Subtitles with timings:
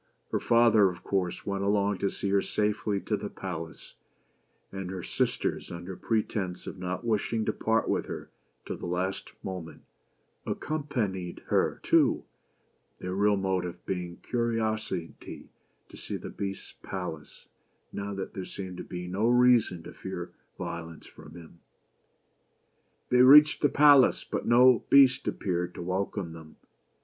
[0.31, 3.93] Her father, of course, went along to see her safely to the palace,
[4.71, 6.07] and her sisters, 100; BEAUTY AND THE BEAST under
[6.57, 8.31] pretence of not wishing to part with her
[8.65, 9.83] till the last moment,
[10.43, 12.23] accompanied her too;
[12.97, 15.49] their real motive being curi osity
[15.89, 17.45] to see the Beast's palace,
[17.93, 21.59] now that there seemed to be no reason to fear violence from him.
[23.09, 26.55] They reached the palace, but no Beast appeared to welcome them.